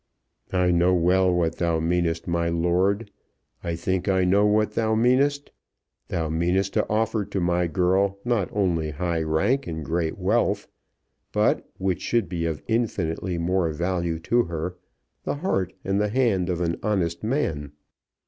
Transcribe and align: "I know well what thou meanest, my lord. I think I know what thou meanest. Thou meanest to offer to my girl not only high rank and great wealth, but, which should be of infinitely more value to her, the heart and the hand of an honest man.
"I 0.51 0.71
know 0.71 0.95
well 0.95 1.31
what 1.31 1.57
thou 1.57 1.79
meanest, 1.79 2.27
my 2.27 2.49
lord. 2.49 3.11
I 3.63 3.75
think 3.75 4.09
I 4.09 4.23
know 4.25 4.47
what 4.47 4.71
thou 4.71 4.95
meanest. 4.95 5.51
Thou 6.07 6.27
meanest 6.27 6.73
to 6.73 6.89
offer 6.89 7.23
to 7.25 7.39
my 7.39 7.67
girl 7.67 8.17
not 8.25 8.49
only 8.51 8.89
high 8.89 9.21
rank 9.21 9.67
and 9.67 9.85
great 9.85 10.17
wealth, 10.17 10.67
but, 11.31 11.69
which 11.77 12.01
should 12.01 12.27
be 12.29 12.45
of 12.47 12.63
infinitely 12.67 13.37
more 13.37 13.69
value 13.69 14.17
to 14.21 14.45
her, 14.45 14.75
the 15.23 15.35
heart 15.35 15.71
and 15.85 16.01
the 16.01 16.09
hand 16.09 16.49
of 16.49 16.61
an 16.61 16.77
honest 16.81 17.23
man. 17.23 17.71